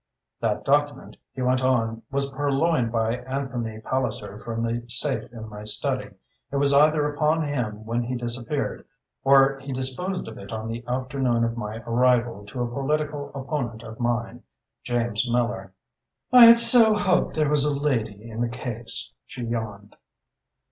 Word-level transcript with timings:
"That 0.39 0.65
document," 0.65 1.15
he 1.31 1.43
went 1.43 1.61
on, 1.63 2.01
"was 2.09 2.31
purloined 2.31 2.91
by 2.91 3.17
Anthony 3.17 3.79
Palliser 3.81 4.39
from 4.39 4.63
the 4.63 4.83
safe 4.89 5.31
in 5.31 5.47
my 5.47 5.63
study. 5.63 6.09
It 6.51 6.55
was 6.55 6.73
either 6.73 7.07
upon 7.07 7.43
him 7.43 7.85
when 7.85 8.01
he 8.01 8.15
disappeared, 8.15 8.83
or 9.23 9.59
he 9.59 9.71
disposed 9.71 10.27
of 10.27 10.39
it 10.39 10.51
on 10.51 10.67
the 10.67 10.83
afternoon 10.87 11.43
of 11.43 11.55
my 11.55 11.83
arrival 11.85 12.43
to 12.47 12.63
a 12.63 12.67
political 12.71 13.29
opponent 13.35 13.83
of 13.83 13.99
mine 13.99 14.41
James 14.83 15.29
Miller." 15.29 15.71
"I 16.33 16.45
had 16.45 16.57
so 16.57 16.95
hoped 16.95 17.35
there 17.35 17.47
was 17.49 17.63
a 17.63 17.79
lady 17.79 18.27
in 18.27 18.41
the 18.41 18.49
case," 18.49 19.11
she 19.27 19.43
yawned. 19.43 19.95